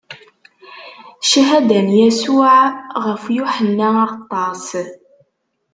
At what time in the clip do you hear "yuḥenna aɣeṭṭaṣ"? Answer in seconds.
3.35-4.67